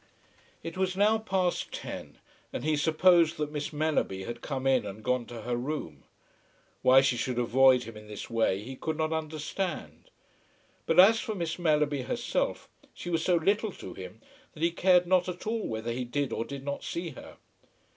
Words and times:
It 0.63 0.77
was 0.77 0.97
now 0.97 1.19
past 1.19 1.71
ten, 1.71 2.17
and 2.51 2.63
he 2.65 2.75
supposed 2.75 3.37
that 3.37 3.51
Miss 3.51 3.71
Mellerby 3.71 4.23
had 4.23 4.41
come 4.41 4.65
in 4.65 4.83
and 4.83 5.03
gone 5.03 5.27
to 5.27 5.43
her 5.43 5.55
room. 5.55 6.05
Why 6.81 7.01
she 7.01 7.15
should 7.15 7.37
avoid 7.37 7.83
him 7.83 7.95
in 7.95 8.07
this 8.07 8.27
way 8.27 8.63
he 8.63 8.75
could 8.75 8.97
not 8.97 9.13
understand. 9.13 10.09
But 10.87 10.99
as 10.99 11.19
for 11.19 11.35
Miss 11.35 11.59
Mellerby 11.59 12.01
herself, 12.01 12.67
she 12.95 13.11
was 13.11 13.23
so 13.23 13.35
little 13.35 13.71
to 13.73 13.93
him 13.93 14.21
that 14.55 14.63
he 14.63 14.71
cared 14.71 15.05
not 15.05 15.29
at 15.29 15.45
all 15.45 15.67
whether 15.67 15.91
he 15.91 16.03
did 16.03 16.33
or 16.33 16.45
did 16.45 16.65
not 16.65 16.83
see 16.83 17.09
her. 17.11 17.37